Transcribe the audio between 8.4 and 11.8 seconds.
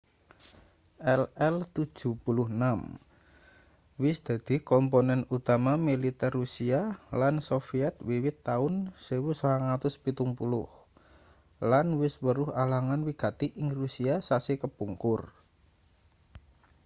taun 1970